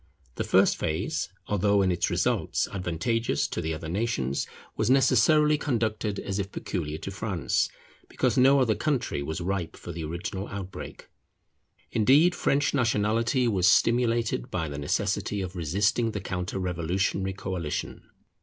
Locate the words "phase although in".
0.77-1.91